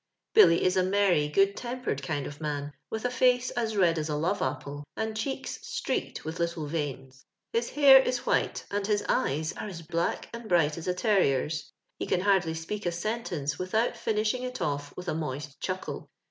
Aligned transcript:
Billy 0.33 0.63
is 0.63 0.77
a 0.77 0.81
merry, 0.81 1.27
good 1.27 1.55
tempered 1.55 2.01
kind 2.01 2.25
of 2.25 2.41
man, 2.41 2.73
witli 2.91 3.05
a 3.05 3.11
face 3.11 3.51
as 3.51 3.77
red 3.77 3.99
as 3.99 4.09
a 4.09 4.15
love 4.15 4.41
apple, 4.41 4.83
and 4.97 5.15
cheeks 5.15 5.59
streaked 5.61 6.25
with 6.25 6.39
little 6.39 6.65
veins. 6.65 7.23
*' 7.39 7.53
His 7.53 7.69
hair 7.69 7.99
is 7.99 8.25
white, 8.25 8.65
and 8.71 8.87
his 8.87 9.05
eyes 9.07 9.53
are 9.53 9.67
as 9.67 9.83
block 9.83 10.27
and 10.33 10.49
bright 10.49 10.75
as 10.79 10.87
a 10.87 10.95
terrier's. 10.95 11.71
He 11.99 12.07
can 12.07 12.21
hardly 12.21 12.55
speak 12.55 12.87
a 12.87 12.91
sentence 12.91 13.59
without 13.59 13.95
finishing 13.95 14.41
it 14.41 14.59
off 14.59 14.91
with 14.97 15.07
a 15.07 15.13
moist 15.13 15.59
chuckle. 15.59 16.09